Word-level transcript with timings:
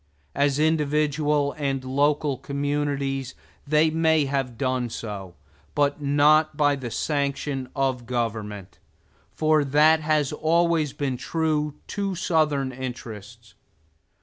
As 0.33 0.57
individual 0.57 1.51
and 1.59 1.83
local 1.83 2.39
communities, 2.39 3.35
they 3.67 3.91
may 3.91 4.25
have 4.25 4.57
done 4.57 4.89
so; 4.89 5.35
but 5.75 6.01
not 6.01 6.57
by 6.57 6.75
the 6.75 6.89
sanction 6.89 7.69
of 7.75 8.07
government; 8.07 8.79
for 9.35 9.63
that 9.63 9.99
has 9.99 10.31
always 10.33 10.91
been 10.91 11.17
true 11.17 11.75
to 11.89 12.15
Southern 12.15 12.71
interests. 12.71 13.53